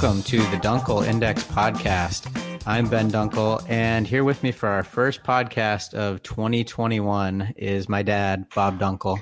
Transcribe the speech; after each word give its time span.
Welcome 0.00 0.22
to 0.22 0.36
the 0.36 0.58
Dunkel 0.58 1.04
Index 1.04 1.42
podcast. 1.42 2.30
I'm 2.64 2.88
Ben 2.88 3.10
Dunkel, 3.10 3.68
and 3.68 4.06
here 4.06 4.22
with 4.22 4.44
me 4.44 4.52
for 4.52 4.68
our 4.68 4.84
first 4.84 5.24
podcast 5.24 5.92
of 5.92 6.22
2021 6.22 7.54
is 7.56 7.88
my 7.88 8.04
dad, 8.04 8.46
Bob 8.54 8.78
Dunkel. 8.78 9.20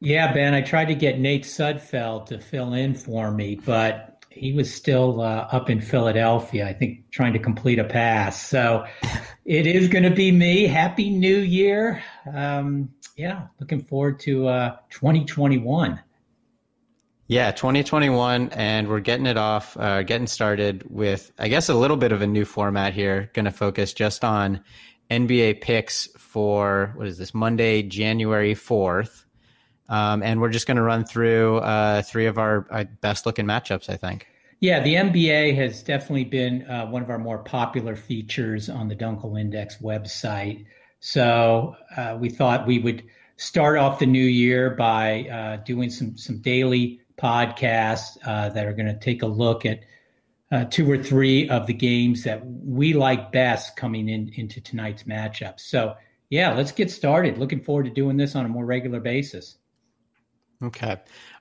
Yeah, 0.00 0.32
Ben, 0.32 0.54
I 0.54 0.62
tried 0.62 0.86
to 0.86 0.94
get 0.94 1.20
Nate 1.20 1.42
Sudfeld 1.42 2.24
to 2.28 2.40
fill 2.40 2.72
in 2.72 2.94
for 2.94 3.30
me, 3.30 3.56
but 3.56 4.24
he 4.30 4.54
was 4.54 4.74
still 4.74 5.20
uh, 5.20 5.48
up 5.52 5.68
in 5.68 5.82
Philadelphia, 5.82 6.66
I 6.66 6.72
think, 6.72 7.10
trying 7.10 7.34
to 7.34 7.38
complete 7.38 7.78
a 7.78 7.84
pass. 7.84 8.40
So 8.40 8.86
it 9.44 9.66
is 9.66 9.88
going 9.88 10.04
to 10.04 10.10
be 10.10 10.32
me. 10.32 10.66
Happy 10.66 11.10
New 11.10 11.40
Year. 11.40 12.02
Um, 12.32 12.88
yeah, 13.18 13.48
looking 13.60 13.82
forward 13.82 14.20
to 14.20 14.48
uh, 14.48 14.76
2021. 14.88 16.00
Yeah, 17.28 17.50
2021, 17.50 18.50
and 18.50 18.86
we're 18.86 19.00
getting 19.00 19.26
it 19.26 19.36
off, 19.36 19.76
uh, 19.76 20.04
getting 20.04 20.28
started 20.28 20.84
with, 20.88 21.32
I 21.40 21.48
guess, 21.48 21.68
a 21.68 21.74
little 21.74 21.96
bit 21.96 22.12
of 22.12 22.22
a 22.22 22.26
new 22.26 22.44
format 22.44 22.94
here. 22.94 23.32
Going 23.34 23.46
to 23.46 23.50
focus 23.50 23.92
just 23.92 24.24
on 24.24 24.62
NBA 25.10 25.60
picks 25.60 26.06
for, 26.16 26.92
what 26.94 27.08
is 27.08 27.18
this, 27.18 27.34
Monday, 27.34 27.82
January 27.82 28.54
4th. 28.54 29.24
Um, 29.88 30.22
and 30.22 30.40
we're 30.40 30.50
just 30.50 30.68
going 30.68 30.76
to 30.76 30.84
run 30.84 31.04
through 31.04 31.58
uh, 31.58 32.02
three 32.02 32.26
of 32.26 32.38
our 32.38 32.68
uh, 32.70 32.84
best 33.00 33.26
looking 33.26 33.44
matchups, 33.44 33.90
I 33.90 33.96
think. 33.96 34.28
Yeah, 34.60 34.78
the 34.78 34.94
NBA 34.94 35.56
has 35.56 35.82
definitely 35.82 36.24
been 36.24 36.62
uh, 36.70 36.86
one 36.86 37.02
of 37.02 37.10
our 37.10 37.18
more 37.18 37.38
popular 37.38 37.96
features 37.96 38.68
on 38.68 38.86
the 38.86 38.94
Dunkel 38.94 39.38
Index 39.38 39.78
website. 39.78 40.64
So 41.00 41.74
uh, 41.96 42.16
we 42.20 42.30
thought 42.30 42.68
we 42.68 42.78
would 42.78 43.02
start 43.36 43.78
off 43.78 43.98
the 43.98 44.06
new 44.06 44.24
year 44.24 44.70
by 44.70 45.28
uh, 45.28 45.56
doing 45.64 45.90
some 45.90 46.16
some 46.16 46.38
daily 46.38 47.00
podcasts 47.16 48.18
uh, 48.24 48.48
that 48.50 48.66
are 48.66 48.72
going 48.72 48.86
to 48.86 48.98
take 48.98 49.22
a 49.22 49.26
look 49.26 49.64
at 49.66 49.80
two 50.70 50.90
or 50.90 51.02
three 51.02 51.48
of 51.48 51.66
the 51.66 51.72
games 51.72 52.24
that 52.24 52.46
we 52.46 52.92
like 52.92 53.32
best 53.32 53.76
coming 53.76 54.08
in 54.08 54.30
into 54.36 54.60
tonight's 54.60 55.02
matchup. 55.04 55.58
So 55.58 55.96
yeah, 56.30 56.54
let's 56.54 56.72
get 56.72 56.90
started. 56.90 57.38
Looking 57.38 57.60
forward 57.60 57.84
to 57.84 57.90
doing 57.90 58.16
this 58.16 58.34
on 58.34 58.44
a 58.44 58.48
more 58.48 58.64
regular 58.64 59.00
basis. 59.00 59.58
Okay. 60.62 60.96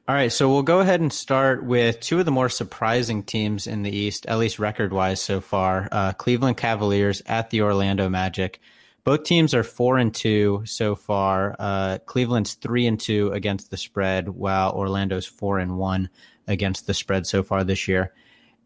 All 0.08 0.16
right. 0.16 0.32
So 0.32 0.50
we'll 0.50 0.64
go 0.64 0.82
ahead 0.82 1.02
and 1.02 1.12
start 1.12 1.64
with 1.64 2.00
two 2.00 2.20
of 2.20 2.26
the 2.26 2.32
more 2.32 2.50
surprising 2.50 3.24
teams 3.24 3.66
in 3.66 3.84
the 3.84 3.96
East, 3.96 4.26
at 4.28 4.38
least 4.38 4.60
record 4.60 4.94
wise 4.94 5.22
so 5.22 5.42
far 5.42 5.88
uh, 5.92 6.14
Cleveland 6.14 6.58
Cavaliers 6.58 7.22
at 7.26 7.50
the 7.50 7.62
Orlando 7.62 8.10
Magic. 8.10 8.60
Both 9.06 9.24
teams 9.24 9.54
are 9.54 9.64
four 9.64 10.00
and 10.00 10.14
two 10.14 10.64
so 10.66 10.96
far. 10.96 11.56
Uh, 11.60 12.00
Cleveland's 12.08 12.56
three 12.56 12.88
and 12.88 13.00
two 13.00 13.32
against 13.34 13.70
the 13.70 13.78
spread, 13.78 14.28
while 14.28 14.74
Orlando's 14.74 15.28
four 15.28 15.60
and 15.60 15.78
one 15.78 16.10
against 16.48 16.88
the 16.88 16.94
spread 16.96 17.28
so 17.28 17.44
far 17.44 17.64
this 17.64 17.88
year. 17.88 18.14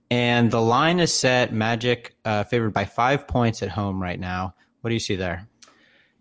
And 0.09 0.49
the 0.49 0.61
line 0.61 1.01
is 1.01 1.13
set 1.13 1.53
Magic 1.53 2.15
uh, 2.23 2.45
favored 2.45 2.73
by 2.73 2.85
five 2.85 3.27
points 3.27 3.61
at 3.61 3.69
home 3.69 4.01
right 4.01 4.19
now. 4.19 4.55
What 4.79 4.89
do 4.89 4.93
you 4.93 4.99
see 5.01 5.17
there? 5.17 5.45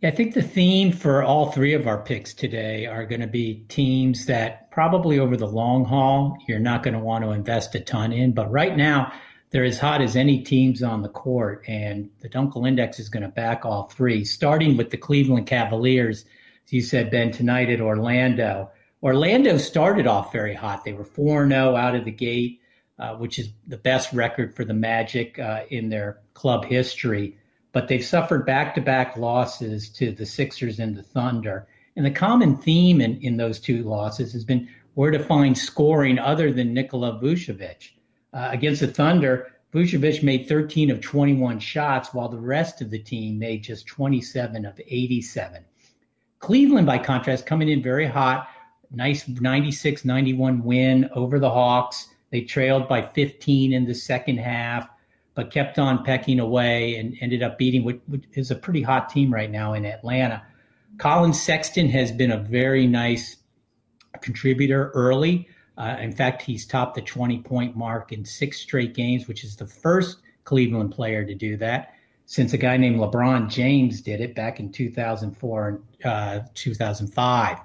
Yeah, 0.00 0.08
I 0.08 0.12
think 0.12 0.34
the 0.34 0.42
theme 0.42 0.92
for 0.92 1.22
all 1.22 1.52
three 1.52 1.74
of 1.74 1.86
our 1.86 2.02
picks 2.02 2.34
today 2.34 2.86
are 2.86 3.06
going 3.06 3.20
to 3.20 3.28
be 3.28 3.64
teams 3.68 4.26
that 4.26 4.70
probably 4.72 5.20
over 5.20 5.36
the 5.36 5.46
long 5.46 5.84
haul 5.84 6.36
you're 6.48 6.58
not 6.58 6.82
going 6.82 6.94
to 6.94 7.00
want 7.00 7.24
to 7.24 7.30
invest 7.30 7.74
a 7.76 7.80
ton 7.80 8.12
in. 8.12 8.32
But 8.32 8.50
right 8.50 8.76
now, 8.76 9.12
they're 9.50 9.64
as 9.64 9.78
hot 9.78 10.00
as 10.00 10.16
any 10.16 10.42
teams 10.42 10.82
on 10.82 11.02
the 11.02 11.08
court, 11.08 11.64
and 11.66 12.10
the 12.20 12.28
Dunkel 12.28 12.66
Index 12.66 12.98
is 12.98 13.08
going 13.08 13.22
to 13.22 13.28
back 13.28 13.64
all 13.64 13.84
three, 13.84 14.24
starting 14.24 14.76
with 14.76 14.90
the 14.90 14.96
Cleveland 14.96 15.46
Cavaliers. 15.46 16.24
As 16.66 16.72
you 16.72 16.82
said, 16.82 17.10
Ben, 17.10 17.30
tonight 17.30 17.70
at 17.70 17.80
Orlando. 17.80 18.70
Orlando 19.02 19.58
started 19.58 20.06
off 20.06 20.32
very 20.32 20.54
hot. 20.54 20.84
They 20.84 20.92
were 20.92 21.04
4 21.04 21.48
0 21.48 21.76
out 21.76 21.94
of 21.94 22.04
the 22.04 22.10
gate, 22.10 22.60
uh, 22.98 23.14
which 23.14 23.38
is 23.38 23.48
the 23.66 23.78
best 23.78 24.12
record 24.12 24.54
for 24.54 24.64
the 24.64 24.74
Magic 24.74 25.38
uh, 25.38 25.62
in 25.70 25.88
their 25.88 26.20
club 26.34 26.64
history 26.64 27.36
but 27.72 27.88
they've 27.88 28.04
suffered 28.04 28.46
back 28.46 28.74
to 28.74 28.80
back 28.80 29.16
losses 29.16 29.88
to 29.90 30.10
the 30.10 30.26
Sixers 30.26 30.78
and 30.78 30.96
the 30.96 31.02
Thunder. 31.02 31.68
And 31.96 32.04
the 32.04 32.10
common 32.10 32.56
theme 32.56 33.00
in, 33.00 33.20
in 33.20 33.36
those 33.36 33.60
two 33.60 33.82
losses 33.82 34.32
has 34.32 34.44
been 34.44 34.68
where 34.94 35.10
to 35.10 35.18
find 35.18 35.56
scoring 35.56 36.18
other 36.18 36.52
than 36.52 36.74
Nikola 36.74 37.20
Vucevic. 37.20 37.90
Uh, 38.32 38.48
against 38.52 38.80
the 38.80 38.86
Thunder, 38.86 39.52
Vucevic 39.72 40.22
made 40.22 40.48
13 40.48 40.90
of 40.90 41.00
21 41.00 41.58
shots, 41.58 42.12
while 42.12 42.28
the 42.28 42.38
rest 42.38 42.80
of 42.80 42.90
the 42.90 42.98
team 42.98 43.38
made 43.38 43.62
just 43.62 43.86
27 43.86 44.64
of 44.64 44.80
87. 44.86 45.64
Cleveland, 46.38 46.86
by 46.86 46.98
contrast, 46.98 47.46
coming 47.46 47.68
in 47.68 47.82
very 47.82 48.06
hot, 48.06 48.48
nice 48.90 49.28
96 49.28 50.04
91 50.04 50.62
win 50.62 51.10
over 51.14 51.38
the 51.38 51.50
Hawks. 51.50 52.08
They 52.30 52.42
trailed 52.42 52.88
by 52.88 53.02
15 53.02 53.72
in 53.72 53.84
the 53.84 53.94
second 53.94 54.38
half 54.38 54.88
but 55.38 55.52
kept 55.52 55.78
on 55.78 56.02
pecking 56.02 56.40
away 56.40 56.96
and 56.96 57.16
ended 57.20 57.44
up 57.44 57.56
beating 57.58 57.84
what, 57.84 58.00
what 58.06 58.18
is 58.32 58.50
a 58.50 58.56
pretty 58.56 58.82
hot 58.82 59.08
team 59.08 59.32
right 59.32 59.52
now 59.52 59.72
in 59.72 59.86
Atlanta. 59.86 60.42
Collin 60.96 61.32
Sexton 61.32 61.88
has 61.90 62.10
been 62.10 62.32
a 62.32 62.38
very 62.38 62.88
nice 62.88 63.36
contributor 64.20 64.90
early. 64.94 65.46
Uh, 65.78 65.96
in 66.00 66.12
fact, 66.12 66.42
he's 66.42 66.66
topped 66.66 66.96
the 66.96 67.02
20 67.02 67.40
point 67.42 67.76
mark 67.76 68.12
in 68.12 68.24
six 68.24 68.60
straight 68.60 68.94
games, 68.94 69.28
which 69.28 69.44
is 69.44 69.56
the 69.56 69.66
first 69.66 70.18
Cleveland 70.44 70.92
player 70.92 71.24
to 71.24 71.34
do 71.34 71.56
that 71.56 71.94
since 72.28 72.52
a 72.52 72.58
guy 72.58 72.76
named 72.76 73.00
LeBron 73.00 73.48
James 73.48 74.02
did 74.02 74.20
it 74.20 74.34
back 74.34 74.60
in 74.60 74.70
2004 74.70 75.68
and 75.68 75.82
uh, 76.04 76.40
2005. 76.52 77.58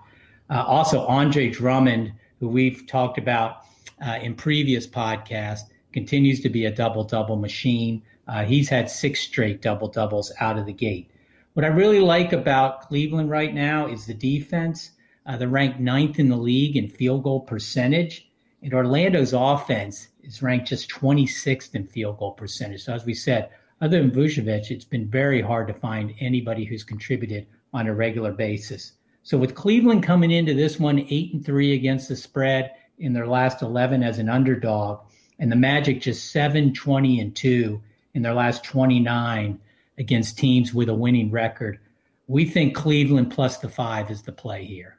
Uh, 0.49 0.63
also, 0.65 1.05
Andre 1.05 1.49
Drummond, 1.49 2.13
who 2.39 2.47
we've 2.47 2.87
talked 2.87 3.17
about 3.17 3.65
uh, 4.05 4.19
in 4.21 4.35
previous 4.35 4.87
podcasts, 4.87 5.63
continues 5.91 6.39
to 6.39 6.49
be 6.49 6.65
a 6.65 6.71
double 6.71 7.03
double 7.03 7.35
machine. 7.35 8.01
Uh, 8.29 8.45
he's 8.45 8.69
had 8.69 8.89
six 8.89 9.19
straight 9.19 9.61
double 9.61 9.89
doubles 9.89 10.31
out 10.39 10.57
of 10.57 10.65
the 10.65 10.73
gate. 10.73 11.11
What 11.55 11.65
I 11.65 11.69
really 11.69 11.99
like 11.99 12.31
about 12.31 12.87
Cleveland 12.87 13.29
right 13.29 13.53
now 13.53 13.87
is 13.87 14.05
the 14.05 14.13
defense. 14.13 14.91
Uh, 15.25 15.37
they're 15.37 15.47
ranked 15.47 15.79
ninth 15.79 16.19
in 16.19 16.27
the 16.27 16.35
league 16.35 16.75
in 16.75 16.89
field 16.89 17.23
goal 17.23 17.39
percentage, 17.39 18.29
and 18.61 18.73
Orlando's 18.73 19.33
offense 19.33 20.09
is 20.21 20.41
ranked 20.41 20.67
just 20.67 20.89
26th 20.89 21.75
in 21.75 21.87
field 21.87 22.17
goal 22.17 22.31
percentage. 22.31 22.83
So, 22.83 22.93
as 22.93 23.05
we 23.05 23.13
said, 23.13 23.49
other 23.79 23.99
than 24.01 24.11
Vucevic, 24.11 24.69
it's 24.69 24.85
been 24.85 25.07
very 25.07 25.41
hard 25.41 25.67
to 25.67 25.73
find 25.73 26.13
anybody 26.19 26.65
who's 26.65 26.83
contributed 26.83 27.47
on 27.73 27.87
a 27.87 27.93
regular 27.93 28.31
basis. 28.31 28.93
So, 29.23 29.37
with 29.37 29.55
Cleveland 29.55 30.03
coming 30.03 30.31
into 30.31 30.53
this 30.53 30.79
one 30.79 31.05
eight 31.09 31.33
and 31.33 31.45
three 31.45 31.73
against 31.73 32.09
the 32.09 32.15
spread 32.15 32.73
in 32.99 33.13
their 33.13 33.27
last 33.27 33.61
11 33.61 34.03
as 34.03 34.19
an 34.19 34.29
underdog, 34.29 34.99
and 35.39 35.51
the 35.51 35.55
Magic 35.55 36.01
just 36.01 36.31
7 36.31 36.73
20 36.73 37.19
and 37.19 37.35
2 37.35 37.81
in 38.13 38.21
their 38.21 38.33
last 38.33 38.63
29 38.63 39.59
against 39.97 40.37
teams 40.37 40.73
with 40.73 40.89
a 40.89 40.93
winning 40.93 41.31
record. 41.31 41.79
We 42.27 42.45
think 42.45 42.75
Cleveland 42.75 43.31
plus 43.31 43.57
the 43.57 43.69
5 43.69 44.11
is 44.11 44.21
the 44.23 44.31
play 44.31 44.65
here. 44.65 44.97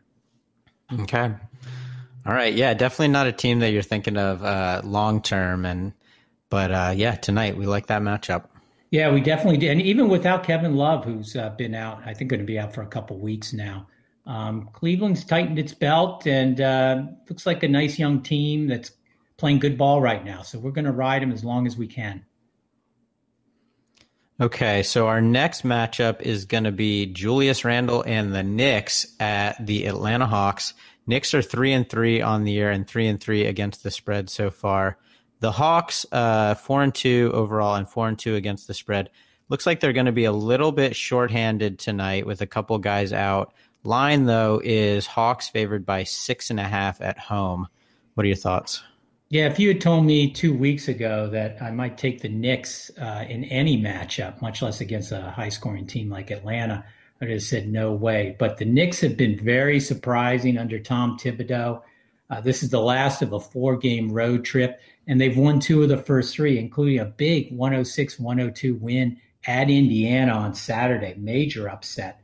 Okay. 0.93 1.33
All 2.27 2.33
right, 2.33 2.55
yeah, 2.55 2.73
definitely 2.75 3.09
not 3.09 3.27
a 3.27 3.33
team 3.33 3.59
that 3.61 3.71
you're 3.73 3.83
thinking 3.83 4.17
of 4.17 4.43
uh, 4.43 4.81
long 4.85 5.21
term 5.21 5.65
and 5.65 5.93
but 6.51 6.71
uh, 6.71 6.93
yeah, 6.95 7.17
tonight 7.17 7.57
we 7.57 7.67
like 7.67 7.87
that 7.89 8.01
matchup. 8.01 8.45
Yeah, 8.91 9.13
we 9.13 9.21
definitely 9.21 9.57
did. 9.57 9.73
And 9.73 9.83
even 9.83 10.09
without 10.09 10.45
Kevin 10.45 10.77
Love, 10.77 11.05
who's 11.05 11.35
uh, 11.35 11.51
been 11.51 11.75
out, 11.75 12.01
I 12.07 12.15
think 12.15 12.31
going 12.31 12.39
to 12.39 12.47
be 12.47 12.61
out 12.61 12.73
for 12.73 12.83
a 12.83 12.87
couple 12.87 13.19
weeks 13.19 13.53
now. 13.53 13.89
Um, 14.27 14.71
Cleveland's 14.73 15.25
tightened 15.25 15.59
its 15.59 15.75
belt 15.75 16.27
and 16.27 16.61
uh, 16.61 17.03
looks 17.29 17.45
like 17.45 17.65
a 17.65 17.69
nice 17.69 17.99
young 17.99 18.23
team 18.23 18.69
that's 18.69 18.93
playing 19.37 19.59
good 19.59 19.77
ball 19.77 20.01
right 20.01 20.25
now. 20.25 20.43
So 20.43 20.59
we're 20.59 20.71
going 20.71 20.85
to 20.85 20.93
ride 20.93 21.23
them 21.23 21.33
as 21.33 21.43
long 21.43 21.67
as 21.67 21.77
we 21.77 21.89
can. 21.89 22.25
Okay, 24.41 24.83
so 24.83 25.07
our 25.07 25.21
next 25.21 25.63
matchup 25.63 26.21
is 26.21 26.45
going 26.45 26.65
to 26.65 26.73
be 26.73 27.07
Julius 27.07 27.65
Randle 27.65 28.03
and 28.05 28.35
the 28.35 28.43
Knicks 28.43 29.07
at 29.21 29.65
the 29.65 29.87
Atlanta 29.87 30.27
Hawks. 30.27 30.75
Knicks 31.07 31.35
are 31.35 31.43
three 31.43 31.73
and 31.73 31.89
three 31.89 32.21
on 32.21 32.43
the 32.43 32.51
year 32.51 32.69
and 32.71 32.85
three 32.85 33.07
and 33.07 33.21
three 33.21 33.47
against 33.47 33.85
the 33.85 33.93
spread 33.93 34.29
so 34.29 34.51
far. 34.51 34.99
The 35.39 35.53
Hawks, 35.53 36.05
uh, 36.11 36.55
four 36.55 36.83
and 36.83 36.93
two 36.93 37.31
overall 37.33 37.77
and 37.77 37.89
four 37.89 38.09
and 38.09 38.19
two 38.19 38.35
against 38.35 38.67
the 38.67 38.75
spread. 38.75 39.09
Looks 39.51 39.67
like 39.67 39.79
they're 39.79 39.93
going 39.93 40.07
to 40.07 40.13
be 40.13 40.25
a 40.25 40.33
little 40.33 40.73
bit 40.73 40.97
shorthanded 40.97 41.79
tonight 41.79 42.27
with 42.27 42.41
a 42.41 42.47
couple 42.47 42.77
guys 42.79 43.13
out. 43.13 43.55
Line 43.85 44.25
though 44.25 44.61
is 44.65 45.07
Hawks 45.07 45.49
favored 45.49 45.87
by 45.87 46.03
six 46.03 46.51
and 46.51 46.59
a 46.59 46.65
half 46.65 47.01
at 47.01 47.21
home. 47.21 47.69
What 48.15 48.25
are 48.25 48.29
your 48.29 48.37
thoughts? 48.37 48.83
Yeah, 49.35 49.49
if 49.49 49.59
you 49.59 49.67
had 49.67 49.81
told 49.81 50.07
me 50.07 50.31
two 50.31 50.57
weeks 50.57 50.87
ago 50.87 51.29
that 51.31 51.61
I 51.61 51.73
might 51.73 51.99
take 51.99 52.21
the 52.21 52.29
Knicks 52.29 52.93
uh, 52.97 53.25
in 53.29 53.43
any 53.47 53.77
matchup, 53.77 54.41
much 54.41 54.63
less 54.63 54.81
against 54.81 55.11
a 55.11 55.23
high 55.23 55.49
scoring 55.49 55.89
team 55.89 56.09
like 56.09 56.31
Atlanta, 56.31 56.85
I'd 57.21 57.31
have 57.31 57.43
said 57.43 57.67
no 57.67 57.93
way. 57.93 58.37
But 58.39 58.59
the 58.59 58.65
Knicks 58.65 59.01
have 59.01 59.17
been 59.17 59.37
very 59.37 59.81
surprising 59.81 60.57
under 60.57 60.79
Tom 60.79 61.19
Thibodeau. 61.19 61.83
Uh, 62.31 62.41
this 62.43 62.63
is 62.63 62.71
the 62.71 62.81
last 62.81 63.23
of 63.23 63.33
a 63.33 63.41
four 63.41 63.77
game 63.77 64.13
road 64.13 64.45
trip, 64.45 64.81
and 65.09 65.21
they've 65.21 65.37
won 65.37 65.59
two 65.59 65.83
of 65.83 65.89
the 65.89 65.99
first 65.99 66.33
three, 66.37 66.57
including 66.57 67.01
a 67.01 67.05
big 67.05 67.51
106 67.57 68.21
102 68.21 68.77
win 68.77 69.17
at 69.49 69.69
Indiana 69.69 70.31
on 70.31 70.55
Saturday. 70.55 71.17
Major 71.19 71.69
upset. 71.69 72.21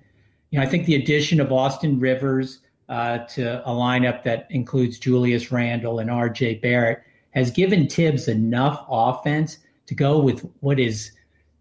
You 0.50 0.60
know, 0.60 0.64
I 0.64 0.68
think 0.68 0.86
the 0.86 0.94
addition 0.94 1.40
of 1.40 1.50
Austin 1.50 1.98
Rivers, 1.98 2.60
to 2.90 3.62
a 3.64 3.70
lineup 3.70 4.24
that 4.24 4.46
includes 4.50 4.98
Julius 4.98 5.52
Randle 5.52 6.00
and 6.00 6.10
R.J. 6.10 6.56
Barrett 6.56 7.02
has 7.30 7.50
given 7.50 7.88
Thibs 7.88 8.28
enough 8.28 8.84
offense 8.88 9.58
to 9.86 9.94
go 9.94 10.18
with 10.18 10.40
what 10.60 10.78
has 10.78 11.12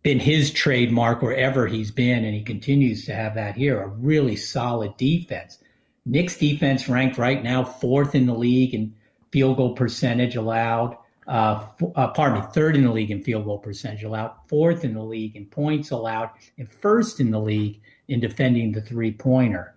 been 0.02 0.20
his 0.20 0.52
trademark 0.52 1.22
wherever 1.22 1.68
he's 1.68 1.92
been, 1.92 2.24
and 2.24 2.34
he 2.34 2.42
continues 2.42 3.06
to 3.06 3.14
have 3.14 3.36
that 3.36 3.56
here 3.56 3.82
a 3.82 3.88
really 3.88 4.36
solid 4.36 4.96
defense. 4.98 5.60
Knicks 6.06 6.38
defense 6.38 6.88
ranked 6.88 7.18
right 7.18 7.44
now 7.44 7.64
fourth 7.64 8.16
in 8.16 8.26
the 8.26 8.34
league 8.34 8.74
in 8.74 8.96
field 9.32 9.58
goal 9.58 9.76
percentage 9.76 10.36
allowed. 10.36 10.98
Uh, 11.28 11.68
uh, 11.96 12.08
pardon 12.08 12.40
me, 12.40 12.48
third 12.54 12.76
in 12.76 12.84
the 12.84 12.92
league 12.92 13.12
in 13.12 13.22
field 13.22 13.46
goal 13.46 13.60
percentage 13.60 14.04
allowed, 14.04 14.34
fourth 14.48 14.84
in 14.84 14.96
the 14.96 15.04
league 15.04 15.36
in 15.36 15.46
points 15.46 15.92
allowed, 15.92 16.32
and 16.58 16.68
first 16.72 17.20
in 17.20 17.30
the 17.30 17.40
league 17.40 17.80
in 18.08 18.20
defending 18.20 18.72
the 18.72 18.82
three 18.82 19.12
pointer. 19.12 19.76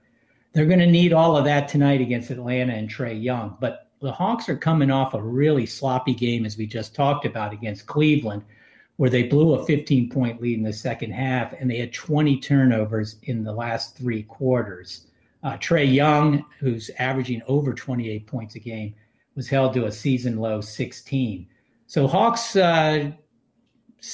They're 0.52 0.66
going 0.66 0.80
to 0.80 0.86
need 0.86 1.12
all 1.12 1.36
of 1.36 1.44
that 1.46 1.68
tonight 1.68 2.00
against 2.00 2.30
Atlanta 2.30 2.74
and 2.74 2.88
Trae 2.88 3.20
Young. 3.22 3.56
But 3.60 3.88
the 4.00 4.12
Hawks 4.12 4.48
are 4.48 4.56
coming 4.56 4.90
off 4.90 5.14
a 5.14 5.22
really 5.22 5.64
sloppy 5.64 6.14
game, 6.14 6.44
as 6.44 6.58
we 6.58 6.66
just 6.66 6.94
talked 6.94 7.24
about, 7.24 7.52
against 7.52 7.86
Cleveland, 7.86 8.42
where 8.96 9.08
they 9.08 9.22
blew 9.22 9.54
a 9.54 9.64
15 9.64 10.10
point 10.10 10.42
lead 10.42 10.58
in 10.58 10.64
the 10.64 10.72
second 10.72 11.12
half 11.12 11.52
and 11.54 11.70
they 11.70 11.78
had 11.78 11.92
20 11.92 12.38
turnovers 12.40 13.16
in 13.22 13.44
the 13.44 13.52
last 13.52 13.96
three 13.96 14.24
quarters. 14.24 15.06
Uh, 15.42 15.56
Trae 15.56 15.92
Young, 15.92 16.44
who's 16.60 16.90
averaging 16.98 17.42
over 17.46 17.72
28 17.72 18.26
points 18.26 18.54
a 18.54 18.60
game, 18.60 18.94
was 19.34 19.48
held 19.48 19.72
to 19.74 19.86
a 19.86 19.92
season 19.92 20.38
low 20.38 20.60
16. 20.60 21.46
So 21.86 22.06
Hawks, 22.06 22.56
uh, 22.56 23.10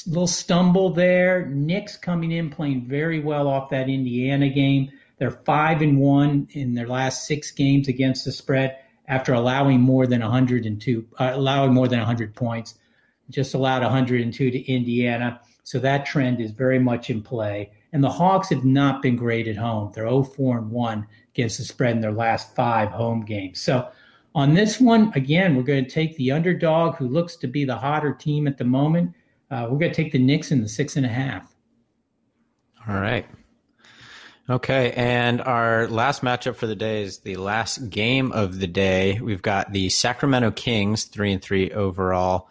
little 0.07 0.27
stumble 0.27 0.91
there. 0.91 1.47
Knicks 1.47 1.97
coming 1.97 2.33
in 2.33 2.51
playing 2.51 2.87
very 2.87 3.21
well 3.21 3.49
off 3.49 3.71
that 3.71 3.89
Indiana 3.89 4.49
game. 4.49 4.91
They're 5.19 5.31
five 5.31 5.83
and 5.83 5.99
one 5.99 6.49
in 6.53 6.75
their 6.75 6.87
last 6.87 7.27
six 7.27 7.51
games 7.51 7.89
against 7.89 8.25
the 8.25 8.33
spread 8.33 8.79
after 9.09 9.33
allowing 9.33 9.81
more 9.81 10.07
than 10.07 10.21
102, 10.21 11.07
uh, 11.19 11.31
allowing 11.35 11.75
more 11.75 11.89
than 11.89 11.99
100 11.99 12.35
points. 12.35 12.77
Just 13.31 13.55
allowed 13.55 13.83
102 13.83 14.51
to 14.51 14.73
Indiana. 14.73 15.41
So 15.65 15.79
that 15.81 16.07
trend 16.07 16.41
is 16.41 16.51
very 16.53 16.79
much 16.79 17.11
in 17.11 17.23
play. 17.23 17.73
And 17.93 18.03
the 18.03 18.11
Hawks 18.11 18.49
have 18.51 18.65
not 18.65 19.03
been 19.03 19.17
great 19.17 19.49
at 19.49 19.57
home. 19.57 19.93
They're 19.95 20.09
0 20.09 20.23
4 20.23 20.59
and 20.59 20.71
1 20.71 21.07
against 21.35 21.59
the 21.59 21.65
spread 21.65 21.97
in 21.97 22.01
their 22.01 22.13
last 22.13 22.55
five 22.55 22.91
home 22.91 23.25
games. 23.25 23.61
So 23.61 23.89
on 24.35 24.55
this 24.55 24.81
one, 24.81 25.13
again, 25.15 25.57
we're 25.57 25.63
going 25.63 25.85
to 25.85 25.91
take 25.91 26.17
the 26.17 26.33
underdog 26.33 26.97
who 26.97 27.09
looks 27.09 27.37
to 27.37 27.47
be 27.47 27.65
the 27.65 27.77
hotter 27.77 28.13
team 28.13 28.47
at 28.47 28.57
the 28.59 28.65
moment. 28.65 29.15
Uh, 29.51 29.67
we're 29.71 29.79
going 29.79 29.93
to 29.93 30.03
take 30.03 30.13
the 30.13 30.19
Knicks 30.19 30.53
in 30.53 30.63
the 30.63 30.69
six 30.69 30.97
and 30.97 31.07
a 31.07 31.09
half. 31.09 31.55
All 32.87 32.97
right. 32.97 33.27
Okay, 34.51 34.93
and 34.93 35.43
our 35.43 35.89
last 35.89 36.23
matchup 36.23 36.57
for 36.57 36.67
the 36.67 36.75
day 36.75 37.03
is 37.03 37.19
the 37.19 37.37
last 37.37 37.91
game 37.91 38.33
of 38.33 38.59
the 38.59 38.67
day. 38.67 39.21
We've 39.21 39.43
got 39.43 39.73
the 39.73 39.91
Sacramento 39.91 40.53
Kings, 40.53 41.05
three 41.05 41.35
and 41.35 41.43
three 41.43 41.71
overall. 41.71 42.49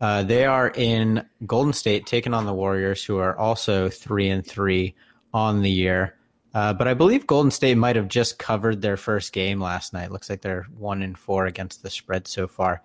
Uh, 0.00 0.22
they 0.22 0.44
are 0.44 0.68
in 0.68 1.26
Golden 1.44 1.72
State, 1.72 2.06
taking 2.06 2.32
on 2.32 2.46
the 2.46 2.54
Warriors, 2.54 3.04
who 3.04 3.16
are 3.16 3.36
also 3.36 3.88
three 3.88 4.28
and 4.28 4.46
three 4.46 4.94
on 5.34 5.62
the 5.62 5.70
year. 5.70 6.14
Uh, 6.54 6.74
but 6.74 6.86
I 6.86 6.94
believe 6.94 7.26
Golden 7.26 7.50
State 7.50 7.76
might 7.76 7.96
have 7.96 8.06
just 8.06 8.38
covered 8.38 8.80
their 8.80 8.96
first 8.96 9.32
game 9.32 9.60
last 9.60 9.92
night. 9.92 10.12
Looks 10.12 10.30
like 10.30 10.42
they're 10.42 10.66
one 10.78 11.02
and 11.02 11.18
four 11.18 11.46
against 11.46 11.82
the 11.82 11.90
spread 11.90 12.28
so 12.28 12.46
far. 12.46 12.82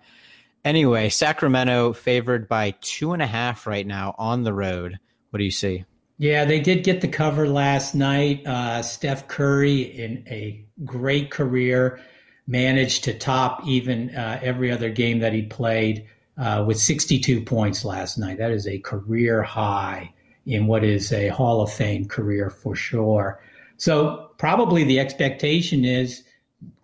Anyway, 0.64 1.10
Sacramento 1.10 1.92
favored 1.92 2.48
by 2.48 2.74
two 2.80 3.12
and 3.12 3.22
a 3.22 3.26
half 3.26 3.68
right 3.68 3.86
now 3.86 4.16
on 4.18 4.42
the 4.42 4.52
road. 4.52 4.98
What 5.30 5.38
do 5.38 5.44
you 5.44 5.52
see? 5.52 5.84
Yeah, 6.18 6.44
they 6.44 6.58
did 6.58 6.82
get 6.82 7.00
the 7.00 7.08
cover 7.08 7.48
last 7.48 7.94
night. 7.94 8.44
Uh, 8.44 8.82
Steph 8.82 9.28
Curry, 9.28 9.82
in 9.82 10.24
a 10.28 10.64
great 10.84 11.30
career, 11.30 12.00
managed 12.48 13.04
to 13.04 13.16
top 13.16 13.64
even 13.66 14.14
uh, 14.14 14.40
every 14.42 14.72
other 14.72 14.90
game 14.90 15.20
that 15.20 15.32
he 15.32 15.42
played 15.42 16.08
uh, 16.36 16.64
with 16.66 16.76
62 16.78 17.42
points 17.42 17.84
last 17.84 18.18
night. 18.18 18.38
That 18.38 18.50
is 18.50 18.66
a 18.66 18.80
career 18.80 19.44
high 19.44 20.12
in 20.44 20.66
what 20.66 20.82
is 20.82 21.12
a 21.12 21.28
Hall 21.28 21.60
of 21.60 21.72
Fame 21.72 22.06
career 22.06 22.50
for 22.50 22.74
sure. 22.74 23.40
So 23.76 24.30
probably 24.38 24.82
the 24.82 24.98
expectation 24.98 25.84
is 25.84 26.24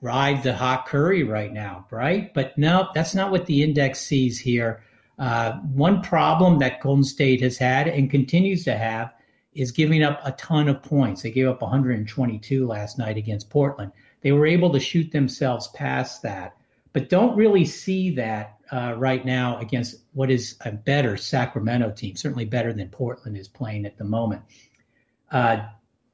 ride 0.00 0.44
the 0.44 0.54
hot 0.54 0.86
Curry 0.86 1.24
right 1.24 1.52
now, 1.52 1.86
right? 1.90 2.32
But 2.34 2.56
no, 2.56 2.88
that's 2.94 3.16
not 3.16 3.32
what 3.32 3.46
the 3.46 3.64
index 3.64 4.00
sees 4.00 4.38
here. 4.38 4.84
Uh, 5.18 5.54
one 5.72 6.02
problem 6.02 6.60
that 6.60 6.80
Golden 6.80 7.02
State 7.02 7.40
has 7.40 7.58
had 7.58 7.88
and 7.88 8.08
continues 8.08 8.62
to 8.64 8.76
have 8.76 9.12
is 9.54 9.70
giving 9.70 10.02
up 10.02 10.20
a 10.24 10.32
ton 10.32 10.68
of 10.68 10.82
points. 10.82 11.22
They 11.22 11.30
gave 11.30 11.46
up 11.46 11.62
122 11.62 12.66
last 12.66 12.98
night 12.98 13.16
against 13.16 13.50
Portland. 13.50 13.92
They 14.20 14.32
were 14.32 14.46
able 14.46 14.72
to 14.72 14.80
shoot 14.80 15.12
themselves 15.12 15.68
past 15.68 16.22
that, 16.22 16.56
but 16.92 17.08
don't 17.08 17.36
really 17.36 17.64
see 17.64 18.10
that 18.16 18.58
uh, 18.72 18.94
right 18.96 19.24
now 19.24 19.58
against 19.58 19.96
what 20.12 20.30
is 20.30 20.56
a 20.64 20.72
better 20.72 21.16
Sacramento 21.16 21.90
team, 21.90 22.16
certainly 22.16 22.44
better 22.44 22.72
than 22.72 22.88
Portland 22.88 23.36
is 23.36 23.48
playing 23.48 23.86
at 23.86 23.96
the 23.96 24.04
moment. 24.04 24.42
Uh, 25.30 25.66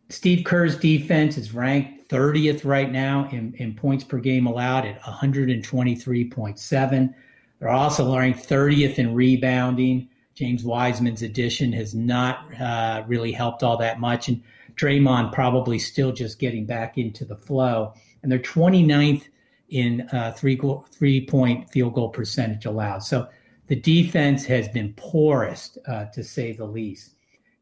Steve 0.08 0.44
Kerr's 0.44 0.76
defense 0.76 1.38
is 1.38 1.54
ranked 1.54 2.10
30th 2.10 2.64
right 2.64 2.90
now 2.90 3.28
in, 3.30 3.54
in 3.54 3.74
points 3.74 4.02
per 4.02 4.18
game 4.18 4.46
allowed 4.46 4.84
at 4.84 5.00
123.7. 5.00 7.14
They're 7.58 7.68
also 7.68 8.16
ranked 8.16 8.48
30th 8.48 8.98
in 8.98 9.14
rebounding. 9.14 10.08
James 10.40 10.64
Wiseman's 10.64 11.20
addition 11.20 11.70
has 11.74 11.94
not 11.94 12.48
uh, 12.58 13.04
really 13.06 13.30
helped 13.30 13.62
all 13.62 13.76
that 13.76 14.00
much. 14.00 14.28
And 14.28 14.42
Draymond 14.74 15.34
probably 15.34 15.78
still 15.78 16.12
just 16.12 16.38
getting 16.38 16.64
back 16.64 16.96
into 16.96 17.26
the 17.26 17.36
flow. 17.36 17.92
And 18.22 18.32
they're 18.32 18.38
29th 18.38 19.24
in 19.68 20.08
uh, 20.12 20.32
three 20.32 20.56
goal, 20.56 20.86
three 20.90 21.26
point 21.26 21.68
field 21.68 21.92
goal 21.92 22.08
percentage 22.08 22.64
allowed. 22.64 23.00
So 23.00 23.28
the 23.66 23.76
defense 23.76 24.46
has 24.46 24.66
been 24.68 24.94
poorest, 24.96 25.76
uh, 25.86 26.06
to 26.06 26.24
say 26.24 26.52
the 26.52 26.64
least. 26.64 27.16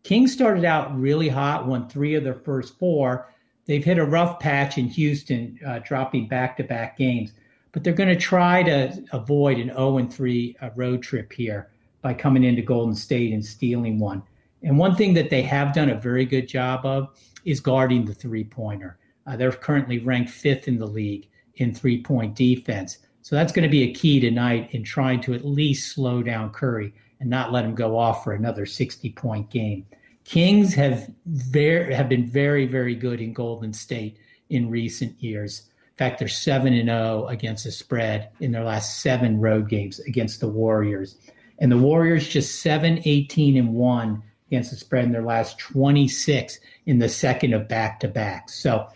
Kings 0.04 0.32
started 0.32 0.64
out 0.64 0.96
really 0.96 1.28
hot, 1.28 1.66
won 1.66 1.88
three 1.88 2.14
of 2.14 2.22
their 2.22 2.38
first 2.44 2.78
four. 2.78 3.34
They've 3.66 3.84
hit 3.84 3.98
a 3.98 4.04
rough 4.04 4.38
patch 4.38 4.78
in 4.78 4.86
Houston, 4.86 5.58
uh, 5.66 5.81
dropping 5.81 6.28
back 6.28 6.56
to 6.58 6.62
back 6.62 6.96
games, 6.96 7.32
but 7.72 7.82
they're 7.82 7.92
going 7.92 8.08
to 8.08 8.14
try 8.14 8.62
to 8.62 9.02
avoid 9.10 9.58
an 9.58 9.70
0 9.70 10.06
3 10.06 10.56
uh, 10.62 10.70
road 10.76 11.02
trip 11.02 11.32
here 11.32 11.70
by 12.02 12.14
coming 12.14 12.44
into 12.44 12.62
Golden 12.62 12.94
State 12.94 13.32
and 13.32 13.44
stealing 13.44 13.98
one. 13.98 14.22
And 14.62 14.78
one 14.78 14.96
thing 14.96 15.14
that 15.14 15.31
they 15.31 15.43
have 15.43 15.74
done 15.74 15.90
a 15.90 16.00
very 16.00 16.24
good 16.24 16.48
job 16.48 16.84
of 16.84 17.08
is 17.44 17.60
guarding 17.60 18.05
the 18.05 18.14
three 18.14 18.44
pointer. 18.44 18.98
Uh, 19.26 19.36
they're 19.36 19.52
currently 19.52 19.98
ranked 19.98 20.31
fifth 20.31 20.69
in 20.69 20.78
the 20.78 20.86
league 20.86 21.28
in 21.56 21.74
three 21.74 22.02
point 22.02 22.34
defense. 22.34 22.98
So 23.22 23.36
that's 23.36 23.52
going 23.52 23.64
to 23.64 23.69
be 23.69 23.82
a 23.82 23.93
key 23.93 24.20
tonight 24.20 24.70
in 24.72 24.82
trying 24.82 25.20
to 25.22 25.34
at 25.34 25.44
least 25.44 25.94
slow 25.94 26.22
down 26.22 26.50
Curry 26.50 26.94
and 27.20 27.28
not 27.28 27.52
let 27.52 27.64
him 27.64 27.74
go 27.74 27.98
off 27.98 28.24
for 28.24 28.32
another 28.32 28.64
60 28.64 29.10
point 29.12 29.50
game. 29.50 29.84
Kings 30.24 30.74
have 30.74 31.10
very 31.26 31.94
have 31.94 32.08
been 32.08 32.26
very 32.26 32.67
very 32.67 32.94
good 32.94 33.20
in 33.20 33.32
Golden 33.32 33.72
State 33.72 34.19
in 34.50 34.70
recent 34.70 35.22
years. 35.22 35.62
In 35.93 35.96
fact, 35.96 36.19
they're 36.20 36.28
7 36.28 36.72
and 36.72 36.88
0 36.88 37.26
against 37.26 37.64
the 37.64 37.72
spread 37.72 38.31
in 38.40 38.52
their 38.52 38.62
last 38.62 39.00
7 39.00 39.40
road 39.40 39.69
games 39.69 39.98
against 40.00 40.40
the 40.40 40.48
Warriors. 40.48 41.17
And 41.58 41.72
the 41.72 41.79
Warriors 41.79 42.29
just 42.29 42.62
7 42.62 43.03
18 43.05 43.56
and 43.56 43.74
1 43.74 44.22
against 44.48 44.70
the 44.70 44.77
spread 44.77 45.05
in 45.05 45.12
their 45.12 45.22
last 45.22 45.58
26 45.58 46.58
in 46.86 46.98
the 46.98 47.08
second 47.08 47.53
of 47.53 47.69
back 47.69 48.00
to 48.00 48.08
back. 48.08 48.48
So 48.48 48.88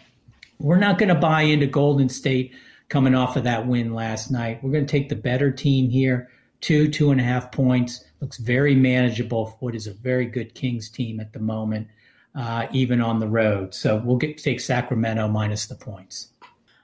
we're 0.59 0.79
not 0.79 0.99
going 0.99 1.09
to 1.09 1.15
buy 1.15 1.43
into 1.43 1.67
Golden 1.67 2.09
State 2.09 2.55
coming 2.89 3.15
off 3.15 3.37
of 3.37 3.45
that 3.45 3.67
win 3.67 3.95
last 3.95 4.31
night. 4.31 4.63
We're 4.63 4.71
going 4.71 4.87
to 4.87 4.91
take 4.91 5.09
the 5.09 5.17
better 5.17 5.51
team 5.51 5.91
here, 5.91 6.31
two, 6.61 6.89
two 6.89 7.11
and 7.11 7.21
a 7.21 7.25
half 7.25 7.53
points. 7.53 8.05
Looks 8.21 8.39
very 8.39 8.75
manageable 8.75 9.47
for 9.47 9.57
what 9.61 9.75
is 9.75 9.87
a 9.87 9.93
very 9.93 10.27
good 10.27 10.55
Kings 10.55 10.89
team 10.89 11.21
at 11.21 11.33
the 11.33 11.39
moment, 11.39 11.89
uh, 12.35 12.67
even 12.73 13.01
on 13.01 13.19
the 13.19 13.29
road. 13.29 13.75
So 13.75 13.97
we'll 14.05 14.17
get 14.17 14.39
take 14.39 14.61
Sacramento 14.61 15.29
minus 15.29 15.67
the 15.67 15.75
points. 15.75 16.29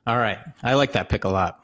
All 0.06 0.18
right. 0.18 0.38
I 0.62 0.75
like 0.75 0.92
that 0.92 1.08
pick 1.08 1.25
a 1.25 1.28
lot. 1.28 1.62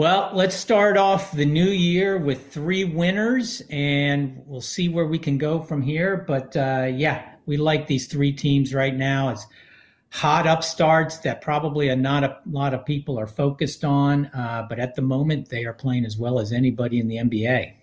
Well, 0.00 0.30
let's 0.32 0.56
start 0.56 0.96
off 0.96 1.30
the 1.32 1.44
new 1.44 1.68
year 1.68 2.16
with 2.16 2.50
three 2.50 2.84
winners, 2.84 3.60
and 3.68 4.42
we'll 4.46 4.62
see 4.62 4.88
where 4.88 5.04
we 5.04 5.18
can 5.18 5.36
go 5.36 5.60
from 5.60 5.82
here. 5.82 6.24
But 6.26 6.56
uh, 6.56 6.88
yeah, 6.90 7.32
we 7.44 7.58
like 7.58 7.86
these 7.86 8.06
three 8.06 8.32
teams 8.32 8.72
right 8.72 8.96
now. 8.96 9.28
It's 9.28 9.46
hot 10.08 10.46
upstarts 10.46 11.18
that 11.18 11.42
probably 11.42 11.90
a 11.90 11.96
not 11.96 12.24
a 12.24 12.38
lot 12.46 12.72
of 12.72 12.86
people 12.86 13.18
are 13.18 13.26
focused 13.26 13.84
on, 13.84 14.24
uh, 14.28 14.64
but 14.70 14.78
at 14.78 14.94
the 14.94 15.02
moment 15.02 15.50
they 15.50 15.66
are 15.66 15.74
playing 15.74 16.06
as 16.06 16.16
well 16.16 16.40
as 16.40 16.50
anybody 16.50 16.98
in 16.98 17.06
the 17.06 17.16
NBA. 17.16 17.74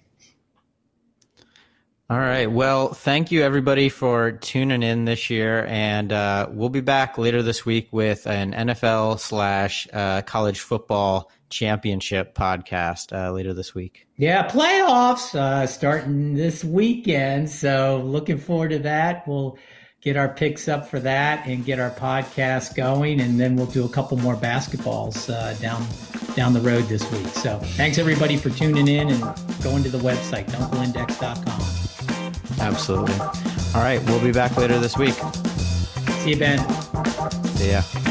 All 2.09 2.17
right. 2.17 2.49
Well, 2.49 2.93
thank 2.93 3.31
you 3.31 3.43
everybody 3.43 3.89
for 3.89 4.31
tuning 4.31 4.81
in 4.81 5.05
this 5.05 5.29
year, 5.29 5.67
and 5.67 6.11
uh, 6.11 6.47
we'll 6.49 6.69
be 6.69 6.81
back 6.81 7.19
later 7.19 7.43
this 7.43 7.63
week 7.63 7.89
with 7.91 8.25
an 8.25 8.53
NFL 8.53 9.19
slash 9.19 9.87
uh, 9.93 10.23
college 10.23 10.61
football 10.61 11.29
championship 11.49 12.35
podcast 12.35 13.15
uh, 13.15 13.31
later 13.31 13.53
this 13.53 13.73
week. 13.73 14.07
Yeah, 14.17 14.47
playoffs 14.47 15.35
uh, 15.35 15.67
starting 15.67 16.33
this 16.33 16.63
weekend, 16.63 17.49
so 17.49 18.01
looking 18.05 18.37
forward 18.37 18.69
to 18.69 18.79
that. 18.79 19.27
We'll 19.27 19.57
get 20.01 20.15
our 20.15 20.29
picks 20.29 20.67
up 20.67 20.87
for 20.87 20.99
that 21.01 21.45
and 21.47 21.65
get 21.65 21.79
our 21.79 21.91
podcast 21.91 22.75
going, 22.75 23.19
and 23.21 23.39
then 23.39 23.55
we'll 23.55 23.65
do 23.67 23.85
a 23.85 23.89
couple 23.89 24.17
more 24.17 24.35
basketballs 24.35 25.29
uh, 25.33 25.53
down 25.55 25.85
down 26.35 26.53
the 26.53 26.61
road 26.61 26.83
this 26.83 27.09
week. 27.11 27.27
So 27.27 27.59
thanks 27.59 27.97
everybody 27.97 28.37
for 28.37 28.49
tuning 28.49 28.87
in 28.87 29.09
and 29.09 29.21
going 29.63 29.83
to 29.83 29.89
the 29.89 29.97
website, 29.97 30.45
DunkelIndex.com. 30.49 31.87
Absolutely. 32.59 33.19
All 33.75 33.81
right. 33.81 34.01
We'll 34.05 34.23
be 34.23 34.31
back 34.31 34.55
later 34.57 34.79
this 34.79 34.97
week. 34.97 35.15
See 36.21 36.31
you, 36.31 36.37
Ben. 36.37 36.59
See 37.55 37.71
ya. 37.71 38.06